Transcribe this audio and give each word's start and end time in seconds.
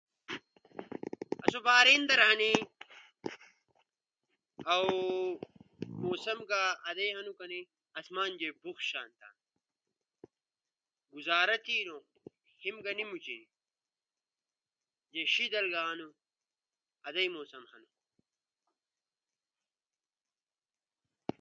آسو 1.43 1.59
بحرین 1.67 2.01
در 2.09 2.19
ہنی، 2.29 2.53
اؤ 4.73 4.87
موسم 6.03 6.37
جے 6.49 6.61
آدیئی 6.89 7.11
ہنو 7.17 7.31
کنأ 7.39 7.59
آسمان 7.99 8.31
جے 8.39 8.47
بُگ 8.61 8.77
شانتا 8.89 9.29
گوزارا 11.13 11.55
تھینو۔ 11.65 11.97
ہیم 12.63 12.77
گا 12.83 12.91
نی 12.97 13.03
موچیئی، 13.09 13.43
جے 15.13 15.21
شیدل 15.33 15.65
گا 15.73 15.81
ہنو، 15.89 16.07
آدیئی 17.07 17.29
موسم 17.35 17.63
ہنو۔ 17.71 17.89